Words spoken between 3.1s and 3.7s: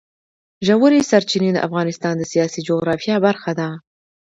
برخه ده.